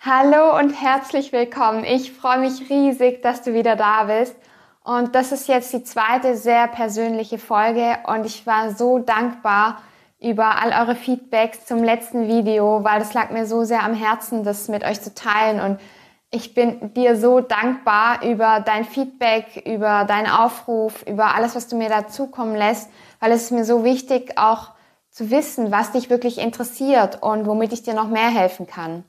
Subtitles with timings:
[0.00, 1.82] Hallo und herzlich willkommen.
[1.82, 4.36] Ich freue mich riesig, dass du wieder da bist.
[4.84, 9.82] Und das ist jetzt die zweite sehr persönliche Folge und ich war so dankbar
[10.20, 14.44] über all eure Feedbacks zum letzten Video, weil das lag mir so sehr am Herzen,
[14.44, 15.80] das mit euch zu teilen und
[16.30, 21.74] ich bin dir so dankbar über dein Feedback, über deinen Aufruf, über alles, was du
[21.74, 22.88] mir dazukommen lässt,
[23.18, 24.70] weil es ist mir so wichtig, auch
[25.10, 29.02] zu wissen, was dich wirklich interessiert und womit ich dir noch mehr helfen kann.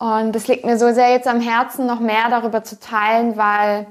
[0.00, 3.86] Und es liegt mir so sehr jetzt am Herzen, noch mehr darüber zu teilen, weil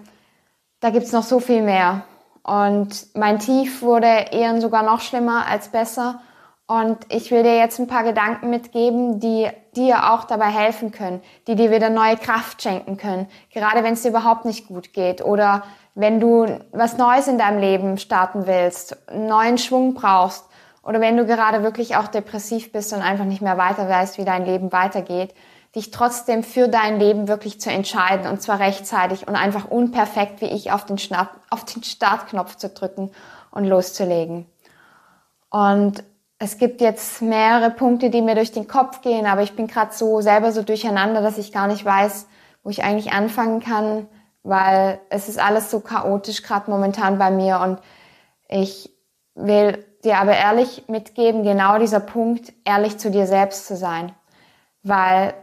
[0.79, 2.01] da gibt's noch so viel mehr.
[2.41, 6.19] Und mein Tief wurde eher sogar noch schlimmer als besser.
[6.65, 11.21] Und ich will dir jetzt ein paar Gedanken mitgeben, die dir auch dabei helfen können,
[11.45, 15.23] die dir wieder neue Kraft schenken können, gerade wenn es dir überhaupt nicht gut geht
[15.23, 20.45] oder wenn du was Neues in deinem Leben starten willst, einen neuen Schwung brauchst
[20.81, 24.25] oder wenn du gerade wirklich auch depressiv bist und einfach nicht mehr weiter weißt, wie
[24.25, 25.35] dein Leben weitergeht,
[25.75, 30.47] dich trotzdem für dein Leben wirklich zu entscheiden und zwar rechtzeitig und einfach unperfekt wie
[30.47, 33.11] ich auf den, Start, auf den Startknopf zu drücken
[33.51, 34.47] und loszulegen.
[35.51, 36.03] Und
[36.39, 39.93] es gibt jetzt mehrere Punkte, die mir durch den Kopf gehen, aber ich bin gerade
[39.93, 42.27] so selber so durcheinander, dass ich gar nicht weiß,
[42.63, 44.07] wo ich eigentlich anfangen kann,
[44.41, 47.79] weil es ist alles so chaotisch gerade momentan bei mir und
[48.47, 48.89] ich
[49.35, 54.13] will dir aber ehrlich mitgeben, genau dieser Punkt, ehrlich zu dir selbst zu sein.
[54.81, 55.33] Weil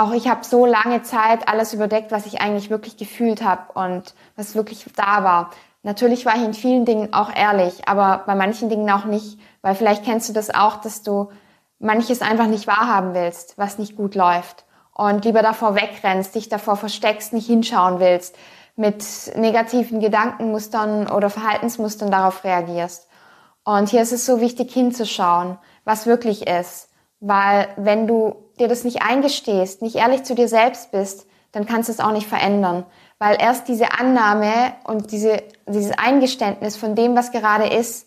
[0.00, 4.14] auch ich habe so lange Zeit alles überdeckt, was ich eigentlich wirklich gefühlt habe und
[4.36, 5.50] was wirklich da war.
[5.82, 9.74] Natürlich war ich in vielen Dingen auch ehrlich, aber bei manchen Dingen auch nicht, weil
[9.74, 11.30] vielleicht kennst du das auch, dass du
[11.78, 16.76] manches einfach nicht wahrhaben willst, was nicht gut läuft und lieber davor wegrennst, dich davor
[16.76, 18.36] versteckst, nicht hinschauen willst,
[18.76, 19.04] mit
[19.36, 23.08] negativen Gedankenmustern oder Verhaltensmustern darauf reagierst.
[23.64, 26.89] Und hier ist es so wichtig hinzuschauen, was wirklich ist,
[27.20, 31.88] weil wenn du dir das nicht eingestehst, nicht ehrlich zu dir selbst bist, dann kannst
[31.88, 32.84] du es auch nicht verändern.
[33.18, 38.06] Weil erst diese Annahme und diese, dieses Eingeständnis von dem, was gerade ist,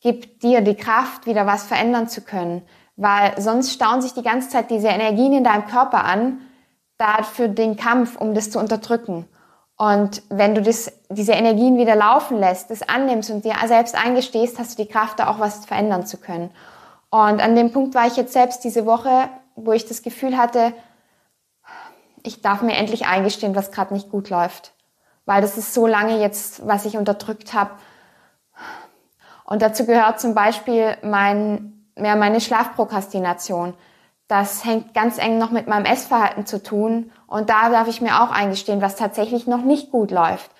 [0.00, 2.62] gibt dir die Kraft, wieder was verändern zu können.
[2.96, 6.40] Weil sonst stauen sich die ganze Zeit diese Energien in deinem Körper an,
[6.98, 9.26] da für den Kampf, um das zu unterdrücken.
[9.76, 14.58] Und wenn du das, diese Energien wieder laufen lässt, das annimmst und dir selbst eingestehst,
[14.58, 16.50] hast du die Kraft, da auch was verändern zu können.
[17.16, 20.74] Und an dem Punkt war ich jetzt selbst diese Woche, wo ich das Gefühl hatte,
[22.22, 24.74] ich darf mir endlich eingestehen, was gerade nicht gut läuft.
[25.24, 27.70] Weil das ist so lange jetzt, was ich unterdrückt habe.
[29.44, 33.72] Und dazu gehört zum Beispiel mein, ja, meine Schlafprokrastination.
[34.28, 37.10] Das hängt ganz eng noch mit meinem Essverhalten zu tun.
[37.26, 40.50] Und da darf ich mir auch eingestehen, was tatsächlich noch nicht gut läuft.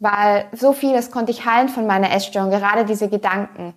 [0.00, 3.74] Weil so vieles konnte ich heilen von meiner Essstörung, gerade diese Gedanken.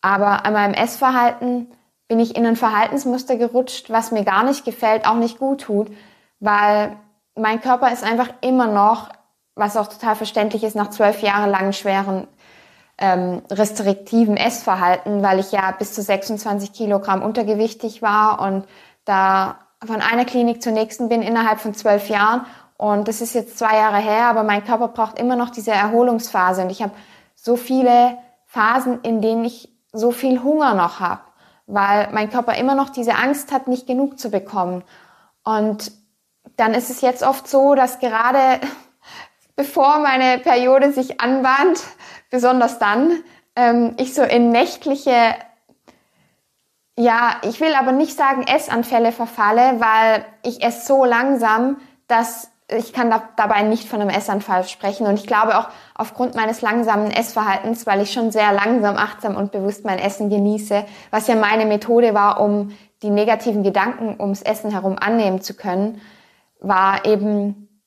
[0.00, 1.70] Aber an meinem Essverhalten
[2.08, 5.90] bin ich in ein Verhaltensmuster gerutscht, was mir gar nicht gefällt, auch nicht gut tut,
[6.40, 6.96] weil
[7.36, 9.10] mein Körper ist einfach immer noch,
[9.54, 12.26] was auch total verständlich ist, nach zwölf Jahren langen schweren
[12.98, 18.66] ähm, restriktiven Essverhalten, weil ich ja bis zu 26 Kilogramm untergewichtig war und
[19.04, 22.44] da von einer Klinik zur nächsten bin innerhalb von zwölf Jahren.
[22.76, 26.62] Und das ist jetzt zwei Jahre her, aber mein Körper braucht immer noch diese Erholungsphase.
[26.62, 26.92] Und ich habe
[27.34, 31.22] so viele Phasen, in denen ich so viel Hunger noch habe
[31.72, 34.82] weil mein Körper immer noch diese Angst hat, nicht genug zu bekommen.
[35.44, 35.92] Und
[36.56, 38.60] dann ist es jetzt oft so, dass gerade
[39.56, 41.80] bevor meine Periode sich anbahnt,
[42.30, 43.22] besonders dann,
[43.56, 45.34] ähm, ich so in nächtliche,
[46.96, 52.92] ja, ich will aber nicht sagen Essanfälle verfalle, weil ich esse so langsam, dass ich
[52.92, 55.06] kann da, dabei nicht von einem Essanfall sprechen.
[55.06, 59.52] Und ich glaube auch aufgrund meines langsamen Essverhaltens, weil ich schon sehr langsam, achtsam und
[59.52, 64.70] bewusst mein Essen genieße, was ja meine Methode war, um die negativen Gedanken ums Essen
[64.70, 66.00] herum annehmen zu können,
[66.60, 67.82] war eben,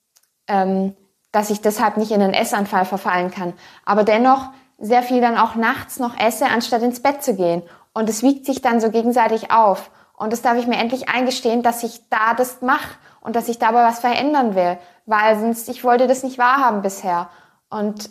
[0.47, 0.95] ähm,
[1.31, 3.53] dass ich deshalb nicht in einen Essanfall verfallen kann.
[3.85, 7.63] Aber dennoch sehr viel dann auch nachts noch esse, anstatt ins Bett zu gehen.
[7.93, 9.91] Und es wiegt sich dann so gegenseitig auf.
[10.17, 13.57] Und das darf ich mir endlich eingestehen, dass ich da das mache und dass ich
[13.57, 17.29] dabei was verändern will, weil sonst ich wollte das nicht wahrhaben bisher
[17.69, 18.09] und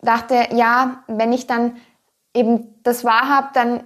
[0.00, 1.76] dachte, ja, wenn ich dann
[2.32, 3.84] eben das wahrhab, dann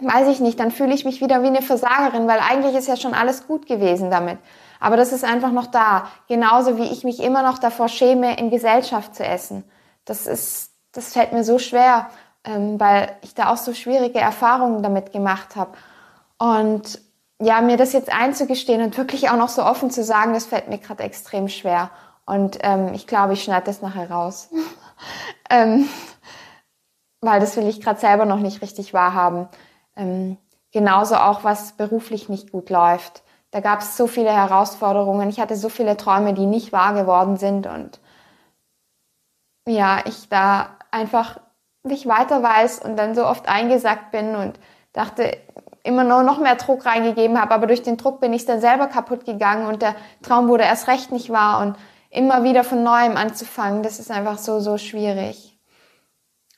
[0.00, 2.96] weiß ich nicht, dann fühle ich mich wieder wie eine Versagerin, weil eigentlich ist ja
[2.96, 4.38] schon alles gut gewesen damit.
[4.80, 6.08] Aber das ist einfach noch da.
[6.28, 9.64] Genauso wie ich mich immer noch davor schäme, in Gesellschaft zu essen.
[10.06, 12.08] Das ist, das fällt mir so schwer,
[12.44, 15.72] ähm, weil ich da auch so schwierige Erfahrungen damit gemacht habe.
[16.38, 17.00] Und
[17.40, 20.68] ja, mir das jetzt einzugestehen und wirklich auch noch so offen zu sagen, das fällt
[20.68, 21.90] mir gerade extrem schwer.
[22.26, 24.50] Und ähm, ich glaube, ich schneide das nachher raus.
[25.50, 25.88] ähm,
[27.20, 29.48] weil das will ich gerade selber noch nicht richtig wahrhaben.
[29.96, 30.38] Ähm,
[30.72, 33.22] genauso auch, was beruflich nicht gut läuft.
[33.50, 35.28] Da gab es so viele Herausforderungen.
[35.28, 38.00] Ich hatte so viele Träume, die nicht wahr geworden sind und
[39.66, 41.40] ja, ich da einfach
[41.84, 44.58] nicht weiter weiß und dann so oft eingesackt bin und
[44.92, 45.36] dachte,
[45.84, 48.88] immer nur noch mehr Druck reingegeben habe, aber durch den Druck bin ich dann selber
[48.88, 51.76] kaputt gegangen und der Traum wurde erst recht nicht wahr und
[52.10, 55.58] immer wieder von neuem anzufangen, das ist einfach so, so schwierig.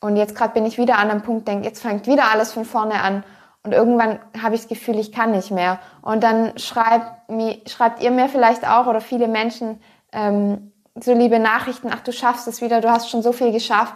[0.00, 2.64] Und jetzt gerade bin ich wieder an einem Punkt, denke, jetzt fängt wieder alles von
[2.64, 3.24] vorne an
[3.64, 5.80] und irgendwann habe ich das Gefühl, ich kann nicht mehr.
[6.02, 9.80] Und dann schreibt, mir, schreibt ihr mir vielleicht auch oder viele Menschen
[10.12, 13.94] ähm, so liebe Nachrichten, ach du schaffst es wieder, du hast schon so viel geschafft.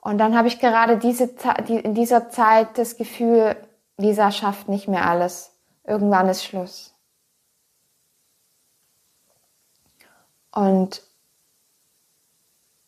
[0.00, 1.30] Und dann habe ich gerade diese,
[1.68, 3.56] die, in dieser Zeit das Gefühl,
[3.96, 5.52] Lisa schafft nicht mehr alles.
[5.84, 6.94] Irgendwann ist Schluss.
[10.52, 11.02] Und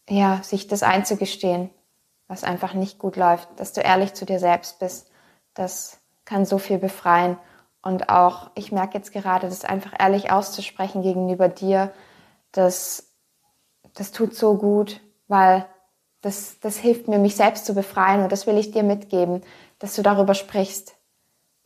[0.09, 1.71] ja, sich das einzugestehen,
[2.29, 5.11] was einfach nicht gut läuft, dass du ehrlich zu dir selbst bist,
[5.55, 7.39] das kann so viel befreien.
[7.83, 11.93] Und auch, ich merke jetzt gerade, das einfach ehrlich auszusprechen gegenüber dir,
[12.53, 13.13] das,
[13.95, 15.67] das tut so gut, weil
[16.21, 19.43] das, das hilft mir, mich selbst zu befreien und das will ich dir mitgeben,
[19.79, 20.96] dass du darüber sprichst,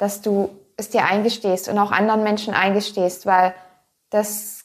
[0.01, 0.49] dass du
[0.79, 3.55] es dir eingestehst und auch anderen Menschen eingestehst, weil
[4.09, 4.65] das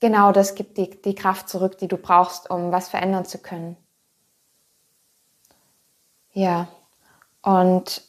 [0.00, 3.76] genau das gibt die, die Kraft zurück, die du brauchst, um was verändern zu können.
[6.32, 6.68] Ja,
[7.42, 8.02] und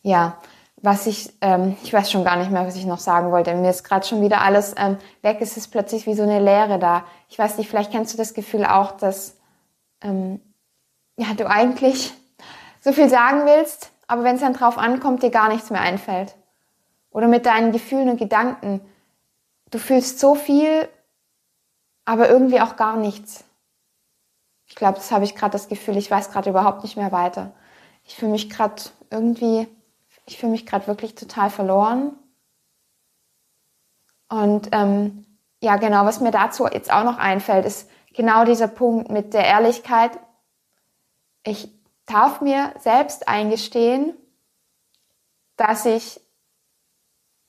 [0.00, 0.38] ja,
[0.76, 3.54] was ich, ähm, ich weiß schon gar nicht mehr, was ich noch sagen wollte.
[3.54, 5.38] Mir ist gerade schon wieder alles ähm, weg.
[5.40, 7.04] Es ist plötzlich wie so eine Leere da.
[7.28, 9.36] Ich weiß nicht, vielleicht kennst du das Gefühl auch, dass
[10.00, 10.40] ähm,
[11.16, 12.12] ja, du eigentlich
[12.80, 16.34] so viel sagen willst, aber wenn es dann drauf ankommt, dir gar nichts mehr einfällt.
[17.10, 18.80] Oder mit deinen Gefühlen und Gedanken.
[19.70, 20.88] Du fühlst so viel,
[22.04, 23.44] aber irgendwie auch gar nichts.
[24.66, 27.52] Ich glaube, das habe ich gerade das Gefühl, ich weiß gerade überhaupt nicht mehr weiter.
[28.02, 29.68] Ich fühle mich gerade irgendwie
[30.26, 32.16] ich fühle mich gerade wirklich total verloren.
[34.28, 35.26] Und ähm,
[35.60, 39.44] ja, genau, was mir dazu jetzt auch noch einfällt, ist genau dieser Punkt mit der
[39.44, 40.12] Ehrlichkeit.
[41.44, 41.68] Ich
[42.06, 44.14] darf mir selbst eingestehen,
[45.56, 46.20] dass ich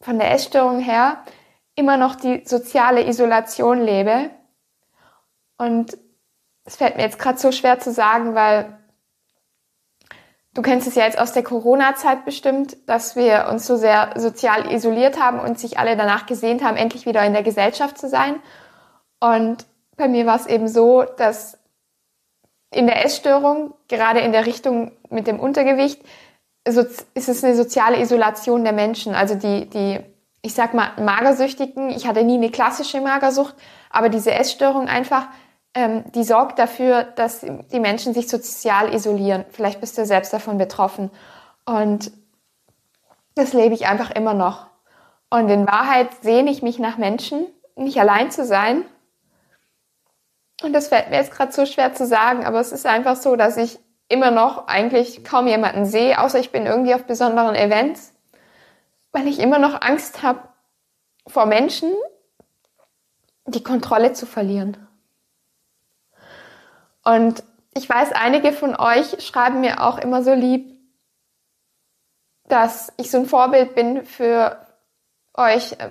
[0.01, 1.23] von der Essstörung her
[1.75, 4.29] immer noch die soziale Isolation lebe.
[5.57, 5.97] Und
[6.65, 8.77] es fällt mir jetzt gerade so schwer zu sagen, weil
[10.55, 14.71] Du kennst es ja jetzt aus der Corona-Zeit bestimmt, dass wir uns so sehr sozial
[14.71, 18.39] isoliert haben und sich alle danach gesehnt haben, endlich wieder in der Gesellschaft zu sein.
[19.19, 19.65] Und
[19.97, 21.59] bei mir war es eben so, dass
[22.75, 26.01] in der Essstörung, gerade in der Richtung mit dem Untergewicht,
[26.65, 29.15] ist es eine soziale Isolation der Menschen.
[29.15, 29.99] Also die, die,
[30.41, 33.55] ich sag mal, Magersüchtigen, ich hatte nie eine klassische Magersucht,
[33.89, 35.27] aber diese Essstörung einfach,
[35.73, 39.45] ähm, die sorgt dafür, dass die Menschen sich sozial isolieren.
[39.51, 41.11] Vielleicht bist du selbst davon betroffen.
[41.65, 42.11] Und
[43.35, 44.67] das lebe ich einfach immer noch.
[45.29, 47.45] Und in Wahrheit sehne ich mich nach Menschen,
[47.75, 48.83] nicht allein zu sein.
[50.63, 53.35] Und das fällt mir jetzt gerade so schwer zu sagen, aber es ist einfach so,
[53.35, 58.13] dass ich immer noch eigentlich kaum jemanden sehe, außer ich bin irgendwie auf besonderen Events,
[59.11, 60.47] weil ich immer noch Angst habe
[61.27, 61.91] vor Menschen,
[63.45, 64.77] die Kontrolle zu verlieren.
[67.03, 67.43] Und
[67.73, 70.75] ich weiß, einige von euch schreiben mir auch immer so lieb,
[72.47, 74.65] dass ich so ein Vorbild bin für
[75.33, 75.89] euch, äh,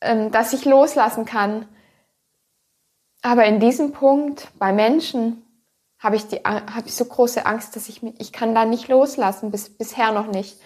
[0.00, 1.68] ähm, dass ich loslassen kann.
[3.22, 5.44] Aber in diesem Punkt bei Menschen
[6.00, 8.88] habe ich, die, habe ich so große Angst, dass ich mich, ich kann da nicht
[8.88, 10.60] loslassen, bis, bisher noch nicht.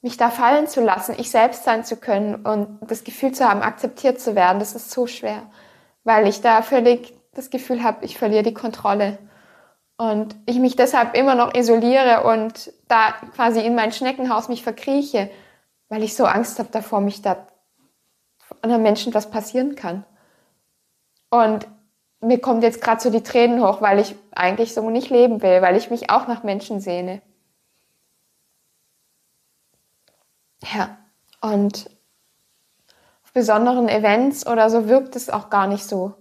[0.00, 3.60] Mich da fallen zu lassen, ich selbst sein zu können und das Gefühl zu haben,
[3.60, 5.42] akzeptiert zu werden, das ist so schwer,
[6.04, 9.18] weil ich da völlig das Gefühl habe, ich verliere die Kontrolle.
[9.98, 15.30] Und ich mich deshalb immer noch isoliere und da quasi in mein Schneckenhaus mich verkrieche,
[15.90, 17.46] weil ich so Angst habe davor, mich da
[18.62, 20.04] anderen Menschen was passieren kann.
[21.28, 21.68] Und
[22.20, 25.62] mir kommt jetzt gerade so die Tränen hoch, weil ich eigentlich so nicht leben will,
[25.62, 27.22] weil ich mich auch nach Menschen sehne.
[30.74, 30.98] Ja,
[31.40, 31.88] und
[33.24, 36.14] auf besonderen Events oder so wirkt es auch gar nicht so.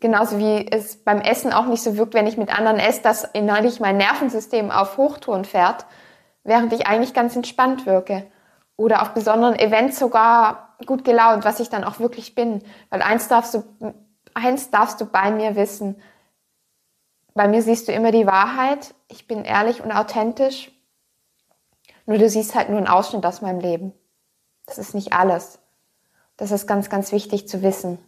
[0.00, 3.24] Genauso wie es beim Essen auch nicht so wirkt, wenn ich mit anderen esse, dass
[3.24, 5.86] innerlich mein Nervensystem auf Hochtouren fährt,
[6.42, 8.26] während ich eigentlich ganz entspannt wirke.
[8.76, 12.62] Oder auf besonderen Events sogar gut gelaunt, was ich dann auch wirklich bin.
[12.90, 13.62] Weil eins darfst du,
[14.34, 16.00] eins darfst du bei mir wissen.
[17.34, 18.94] Bei mir siehst du immer die Wahrheit.
[19.08, 20.70] Ich bin ehrlich und authentisch.
[22.06, 23.92] Nur du siehst halt nur einen Ausschnitt aus meinem Leben.
[24.66, 25.58] Das ist nicht alles.
[26.36, 27.98] Das ist ganz, ganz wichtig zu wissen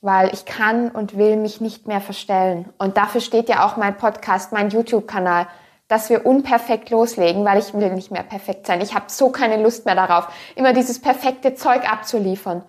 [0.00, 2.72] weil ich kann und will mich nicht mehr verstellen.
[2.78, 5.48] Und dafür steht ja auch mein Podcast, mein YouTube-Kanal,
[5.88, 8.80] dass wir unperfekt loslegen, weil ich will nicht mehr perfekt sein.
[8.80, 12.62] Ich habe so keine Lust mehr darauf, immer dieses perfekte Zeug abzuliefern.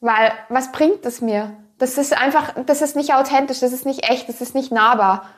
[0.00, 1.56] Weil was bringt es mir?
[1.78, 5.28] Das ist einfach, das ist nicht authentisch, das ist nicht echt, das ist nicht nahbar.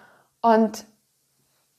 [0.40, 0.84] Und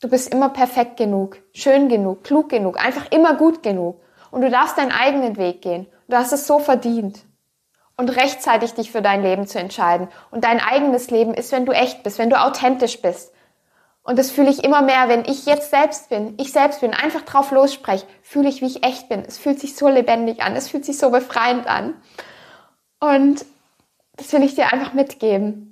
[0.01, 4.01] du bist immer perfekt genug, schön genug, klug genug, einfach immer gut genug.
[4.29, 5.87] Und du darfst deinen eigenen Weg gehen.
[6.07, 7.23] Du hast es so verdient.
[7.97, 10.07] Und rechtzeitig dich für dein Leben zu entscheiden.
[10.31, 13.33] Und dein eigenes Leben ist, wenn du echt bist, wenn du authentisch bist.
[14.03, 17.21] Und das fühle ich immer mehr, wenn ich jetzt selbst bin, ich selbst bin, einfach
[17.21, 19.23] drauf losspreche, fühle ich, wie ich echt bin.
[19.27, 21.93] Es fühlt sich so lebendig an, es fühlt sich so befreiend an.
[23.01, 23.45] Und
[24.15, 25.67] das will ich dir einfach mitgeben.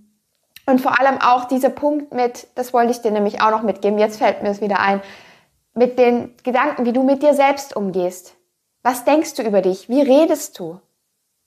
[0.65, 3.98] Und vor allem auch dieser Punkt mit, das wollte ich dir nämlich auch noch mitgeben,
[3.98, 5.01] jetzt fällt mir es wieder ein,
[5.74, 8.36] mit den Gedanken, wie du mit dir selbst umgehst.
[8.83, 9.89] Was denkst du über dich?
[9.89, 10.79] Wie redest du?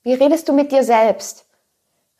[0.01, 1.45] Wie redest du mit dir selbst?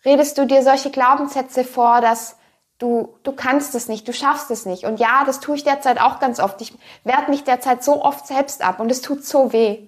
[0.05, 2.37] Redest du dir solche Glaubenssätze vor, dass
[2.77, 4.85] du, du kannst es nicht, du schaffst es nicht.
[4.85, 6.61] Und ja, das tue ich derzeit auch ganz oft.
[6.61, 9.87] Ich werde mich derzeit so oft selbst ab und es tut so weh.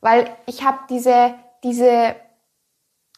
[0.00, 1.34] Weil ich habe diese,
[1.64, 2.14] diese,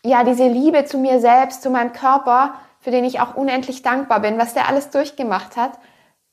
[0.04, 4.20] ja, diese Liebe zu mir selbst, zu meinem Körper, für den ich auch unendlich dankbar
[4.20, 5.78] bin, was der alles durchgemacht hat,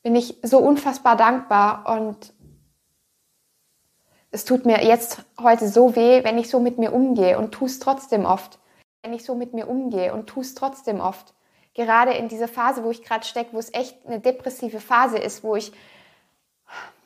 [0.02, 2.32] bin ich so unfassbar dankbar und
[4.30, 7.66] es tut mir jetzt heute so weh, wenn ich so mit mir umgehe und tu
[7.66, 8.58] es trotzdem oft.
[9.02, 11.34] Wenn ich so mit mir umgehe und tu es trotzdem oft.
[11.74, 15.44] Gerade in dieser Phase, wo ich gerade stecke, wo es echt eine depressive Phase ist,
[15.44, 15.72] wo ich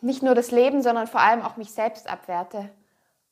[0.01, 2.71] nicht nur das Leben, sondern vor allem auch mich selbst abwerte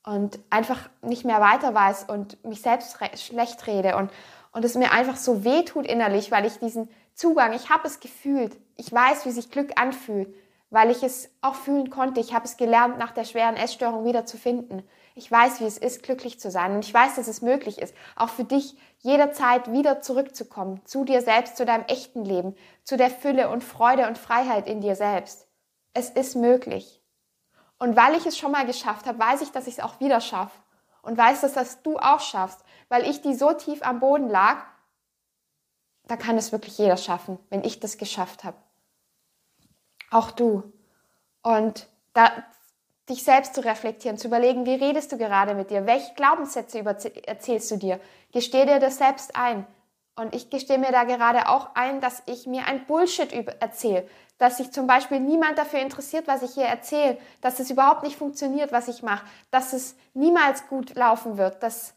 [0.04, 4.10] und einfach nicht mehr weiter weiß und mich selbst schlecht rede und,
[4.52, 8.00] und es mir einfach so weh tut innerlich, weil ich diesen Zugang, ich habe es
[8.00, 10.34] gefühlt, ich weiß, wie sich Glück anfühlt,
[10.70, 12.20] weil ich es auch fühlen konnte.
[12.20, 14.82] Ich habe es gelernt, nach der schweren Essstörung wieder zu finden.
[15.14, 17.94] Ich weiß, wie es ist, glücklich zu sein und ich weiß, dass es möglich ist,
[18.16, 22.54] auch für dich jederzeit wieder zurückzukommen, zu dir selbst, zu deinem echten Leben,
[22.84, 25.46] zu der Fülle und Freude und Freiheit in dir selbst.
[25.92, 26.99] Es ist möglich.
[27.80, 30.20] Und weil ich es schon mal geschafft habe, weiß ich, dass ich es auch wieder
[30.20, 30.56] schaffe
[31.00, 34.58] und weiß, dass das du auch schaffst, weil ich die so tief am Boden lag,
[36.04, 38.58] da kann es wirklich jeder schaffen, wenn ich das geschafft habe.
[40.10, 40.72] Auch du.
[41.42, 42.30] Und da,
[43.08, 45.86] dich selbst zu reflektieren, zu überlegen, wie redest du gerade mit dir?
[45.86, 47.98] Welche Glaubenssätze erzählst du dir?
[48.30, 49.66] Gesteh dir das selbst ein.
[50.20, 54.06] Und ich gestehe mir da gerade auch ein, dass ich mir ein Bullshit erzähle.
[54.36, 57.16] Dass sich zum Beispiel niemand dafür interessiert, was ich hier erzähle.
[57.40, 59.24] Dass es überhaupt nicht funktioniert, was ich mache.
[59.50, 61.62] Dass es niemals gut laufen wird.
[61.62, 61.94] Dass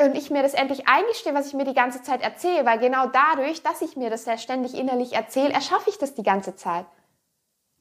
[0.00, 3.06] und ich mir das endlich eingestehe, was ich mir die ganze Zeit erzähle, weil genau
[3.06, 6.86] dadurch, dass ich mir das ja ständig innerlich erzähle, erschaffe ich das die ganze Zeit.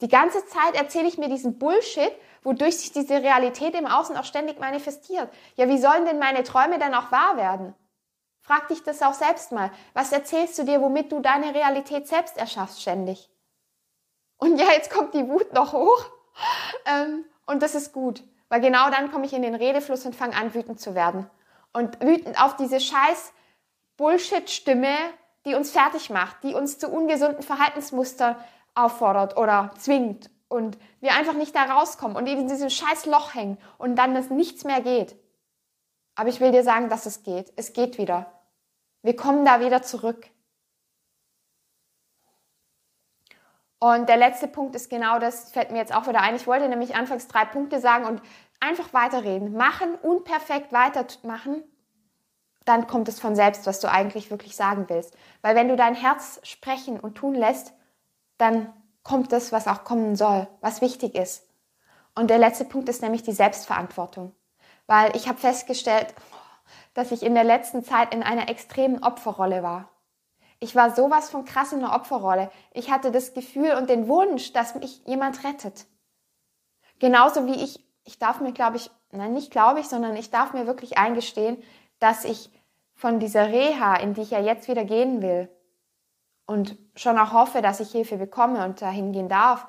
[0.01, 2.11] Die ganze Zeit erzähle ich mir diesen Bullshit,
[2.43, 5.29] wodurch sich diese Realität im Außen auch ständig manifestiert.
[5.55, 7.73] Ja, wie sollen denn meine Träume dann auch wahr werden?
[8.43, 9.71] Frag dich das auch selbst mal.
[9.93, 13.29] Was erzählst du dir, womit du deine Realität selbst erschaffst ständig?
[14.37, 16.05] Und ja, jetzt kommt die Wut noch hoch.
[16.85, 20.35] Ähm, und das ist gut, weil genau dann komme ich in den Redefluss und fange
[20.35, 21.29] an, wütend zu werden.
[21.71, 23.31] Und wütend auf diese scheiß
[23.95, 24.93] Bullshit-Stimme,
[25.45, 28.35] die uns fertig macht, die uns zu ungesunden Verhaltensmustern
[28.75, 33.57] auffordert oder zwingt und wir einfach nicht da rauskommen und in diesem scheiß Loch hängen
[33.77, 35.15] und dann es nichts mehr geht.
[36.15, 37.53] Aber ich will dir sagen, dass es geht.
[37.55, 38.32] Es geht wieder.
[39.03, 40.29] Wir kommen da wieder zurück.
[43.79, 46.37] Und der letzte Punkt ist genau das, fällt mir jetzt auch wieder ein.
[46.37, 48.21] Ich wollte nämlich anfangs drei Punkte sagen und
[48.61, 49.57] einfach weiterreden.
[49.57, 51.63] Machen, unperfekt weitermachen,
[52.63, 55.17] dann kommt es von selbst, was du eigentlich wirklich sagen willst.
[55.41, 57.73] Weil wenn du dein Herz sprechen und tun lässt,
[58.37, 58.71] dann
[59.03, 61.45] kommt das, was auch kommen soll, was wichtig ist.
[62.15, 64.33] Und der letzte Punkt ist nämlich die Selbstverantwortung.
[64.87, 66.13] Weil ich habe festgestellt,
[66.93, 69.89] dass ich in der letzten Zeit in einer extremen Opferrolle war.
[70.59, 72.49] Ich war sowas von krass in einer Opferrolle.
[72.71, 75.87] Ich hatte das Gefühl und den Wunsch, dass mich jemand rettet.
[76.99, 80.53] Genauso wie ich, ich darf mir, glaube ich, nein, nicht glaube ich, sondern ich darf
[80.53, 81.61] mir wirklich eingestehen,
[81.99, 82.49] dass ich
[82.95, 85.49] von dieser Reha, in die ich ja jetzt wieder gehen will,
[86.45, 89.67] und schon auch hoffe, dass ich Hilfe bekomme und dahin gehen darf,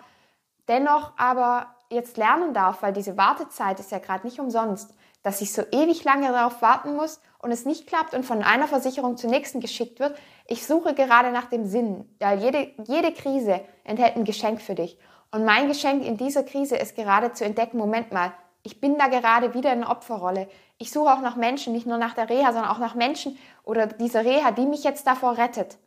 [0.69, 5.52] dennoch aber jetzt lernen darf, weil diese Wartezeit ist ja gerade nicht umsonst, dass ich
[5.52, 9.31] so ewig lange darauf warten muss und es nicht klappt und von einer Versicherung zur
[9.31, 10.16] nächsten geschickt wird.
[10.47, 14.99] Ich suche gerade nach dem Sinn, weil jede, jede Krise enthält ein Geschenk für dich.
[15.33, 19.09] Und mein Geschenk in dieser Krise ist gerade zu entdecken, Moment mal, ich bin da
[19.09, 20.47] gerade wieder in der Opferrolle.
[20.78, 23.87] Ich suche auch nach Menschen, nicht nur nach der Reha, sondern auch nach Menschen oder
[23.87, 25.78] dieser Reha, die mich jetzt davor rettet.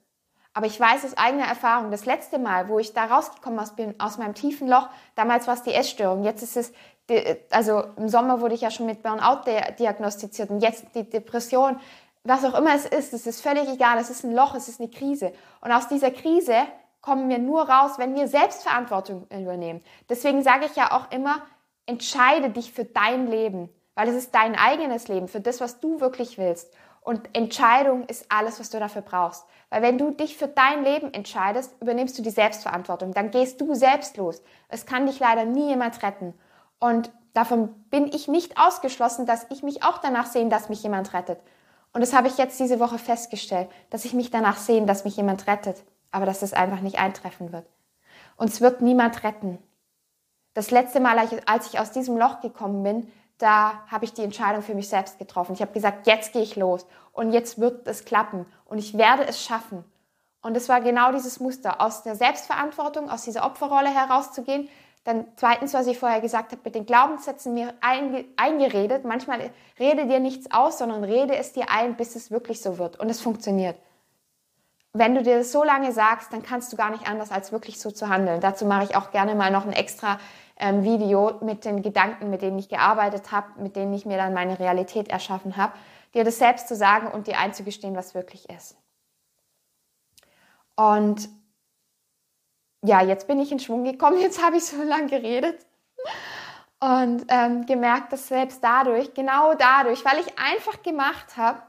[0.54, 4.18] Aber ich weiß aus eigener Erfahrung, das letzte Mal, wo ich da rausgekommen bin aus
[4.18, 6.24] meinem tiefen Loch, damals war es die Essstörung.
[6.24, 6.74] Jetzt ist es,
[7.52, 9.50] also im Sommer wurde ich ja schon mit Burnout
[9.80, 11.80] diagnostiziert und jetzt die Depression.
[12.24, 13.98] Was auch immer es ist, es ist völlig egal.
[14.00, 15.32] Es ist ein Loch, es ist eine Krise.
[15.62, 16.56] Und aus dieser Krise
[17.02, 19.82] kommen wir nur raus, wenn wir Selbstverantwortung übernehmen.
[20.10, 21.42] Deswegen sage ich ja auch immer,
[21.86, 26.02] entscheide dich für dein Leben, weil es ist dein eigenes Leben, für das, was du
[26.02, 26.74] wirklich willst.
[27.00, 29.46] Und Entscheidung ist alles, was du dafür brauchst.
[29.70, 33.14] Weil wenn du dich für dein Leben entscheidest, übernimmst du die Selbstverantwortung.
[33.14, 34.42] Dann gehst du selbst los.
[34.68, 36.34] Es kann dich leider nie jemand retten.
[36.80, 41.14] Und davon bin ich nicht ausgeschlossen, dass ich mich auch danach sehen, dass mich jemand
[41.14, 41.40] rettet.
[41.94, 45.18] Und das habe ich jetzt diese Woche festgestellt, dass ich mich danach sehen, dass mich
[45.18, 45.84] jemand rettet.
[46.12, 47.66] Aber dass das einfach nicht eintreffen wird.
[48.38, 49.58] Und es wird niemand retten.
[50.54, 54.64] Das letzte Mal, als ich aus diesem Loch gekommen bin, da habe ich die Entscheidung
[54.64, 55.54] für mich selbst getroffen.
[55.54, 59.28] Ich habe gesagt, jetzt gehe ich los und jetzt wird es klappen und ich werde
[59.28, 59.84] es schaffen.
[60.42, 64.70] Und es war genau dieses Muster, aus der Selbstverantwortung, aus dieser Opferrolle herauszugehen.
[65.08, 69.06] Dann zweitens, was ich vorher gesagt habe, mit den Glaubenssätzen mir einge eingeredet.
[69.06, 73.00] Manchmal rede dir nichts aus, sondern rede es dir ein, bis es wirklich so wird.
[73.00, 73.78] Und es funktioniert.
[74.92, 77.80] Wenn du dir das so lange sagst, dann kannst du gar nicht anders, als wirklich
[77.80, 78.42] so zu handeln.
[78.42, 80.20] Dazu mache ich auch gerne mal noch ein extra
[80.58, 84.34] ähm, Video mit den Gedanken, mit denen ich gearbeitet habe, mit denen ich mir dann
[84.34, 85.72] meine Realität erschaffen habe,
[86.16, 88.76] dir das selbst zu sagen und dir einzugestehen, was wirklich ist.
[90.76, 91.30] Und
[92.88, 95.66] ja, jetzt bin ich in Schwung gekommen, jetzt habe ich so lange geredet
[96.80, 101.62] und ähm, gemerkt, dass selbst dadurch, genau dadurch, weil ich einfach gemacht habe,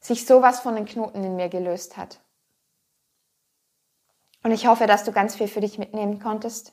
[0.00, 2.20] sich sowas von den Knoten in mir gelöst hat.
[4.42, 6.72] Und ich hoffe, dass du ganz viel für dich mitnehmen konntest.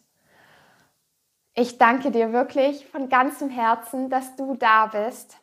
[1.56, 5.38] Ich danke dir wirklich von ganzem Herzen, dass du da bist,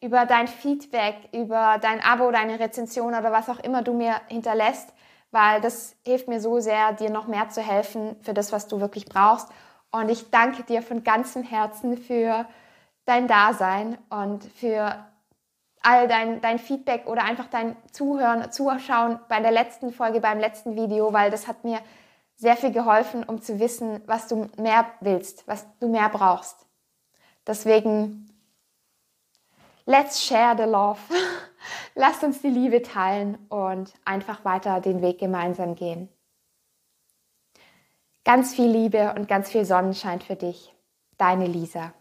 [0.00, 4.92] über dein Feedback, über dein Abo, deine Rezension oder was auch immer du mir hinterlässt,
[5.30, 8.80] weil das hilft mir so sehr, dir noch mehr zu helfen für das, was du
[8.80, 9.48] wirklich brauchst.
[9.90, 12.46] Und ich danke dir von ganzem Herzen für
[13.04, 15.06] dein Dasein und für
[15.82, 20.74] all dein, dein Feedback oder einfach dein Zuhören, Zuschauen bei der letzten Folge, beim letzten
[20.74, 21.78] Video, weil das hat mir
[22.34, 26.66] sehr viel geholfen, um zu wissen, was du mehr willst, was du mehr brauchst.
[27.46, 28.28] Deswegen,
[29.86, 31.00] let's share the love.
[31.94, 36.08] Lasst uns die Liebe teilen und einfach weiter den Weg gemeinsam gehen.
[38.24, 40.74] Ganz viel Liebe und ganz viel Sonnenschein für dich.
[41.16, 41.94] Deine Lisa.